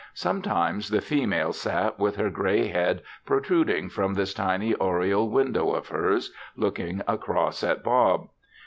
[0.15, 5.89] Sometimes the female sat with her gray head protruding from this tiny oriel window of
[5.89, 8.29] hers looking across at Bob.